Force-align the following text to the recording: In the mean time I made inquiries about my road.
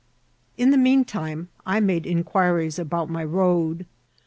In 0.57 0.71
the 0.71 0.79
mean 0.79 1.05
time 1.05 1.49
I 1.63 1.79
made 1.79 2.07
inquiries 2.07 2.79
about 2.79 3.07
my 3.07 3.23
road. 3.23 3.85